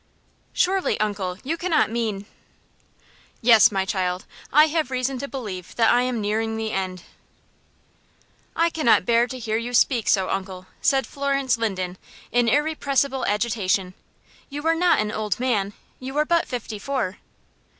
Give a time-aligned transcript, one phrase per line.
[0.51, 2.25] "Surely, uncle, you cannot mean"
[3.43, 7.03] "Yes, my child, I have reason to believe that I am nearing the end."
[8.55, 11.99] "I cannot bear to hear you speak so, uncle," said Florence Linden,
[12.31, 13.93] in irrepressible agitation.
[14.49, 15.73] "You are not an old man.
[15.99, 17.19] You are but fifty four."